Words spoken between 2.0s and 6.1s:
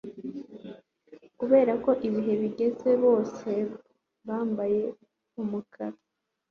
ibihe bigeze bose bambaye umukara